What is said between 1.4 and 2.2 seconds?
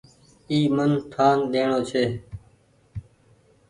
ڏيڻو ڇي۔